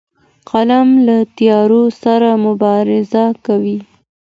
قلم 0.49 0.89
له 1.05 1.17
تیارو 1.37 1.83
سره 2.01 2.29
مبارزه 2.45 3.25
کوي 3.45 3.77